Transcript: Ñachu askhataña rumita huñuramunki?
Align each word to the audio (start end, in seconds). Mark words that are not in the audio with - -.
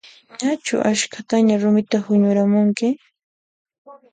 Ñachu 0.39 0.75
askhataña 0.91 1.55
rumita 1.61 1.97
huñuramunki? 2.05 2.87